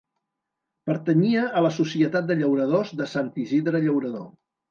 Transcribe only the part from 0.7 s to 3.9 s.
Pertanyia a la societat de llauradors de Sant Isidre